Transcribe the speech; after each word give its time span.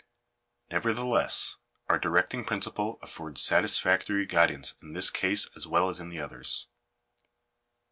Nevertheless, 0.71 1.57
our 1.87 1.99
directing 1.99 2.43
principle 2.43 2.97
affords 3.03 3.39
satisfactory 3.39 4.25
guidance 4.25 4.73
in 4.81 4.93
this 4.93 5.11
case 5.11 5.47
as 5.55 5.67
well 5.67 5.89
as 5.89 5.99
in 5.99 6.09
the 6.09 6.17
others. 6.19 6.69